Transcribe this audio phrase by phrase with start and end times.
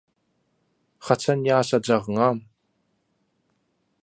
[1.05, 2.37] haçan ýaşajagyňam